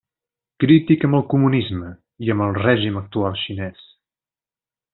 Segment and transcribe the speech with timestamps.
[0.61, 1.91] Crític amb el comunisme
[2.29, 3.85] i amb el règim actual xinès.